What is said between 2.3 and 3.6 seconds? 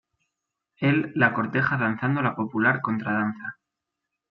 popular “Contradanza.